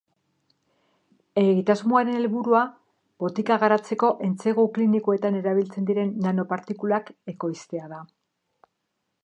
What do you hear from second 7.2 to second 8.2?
ekoiztea da.